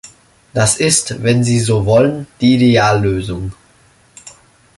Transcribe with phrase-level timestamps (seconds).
[0.55, 3.53] Das ist, wenn Sie so wollen, die Ideallösung.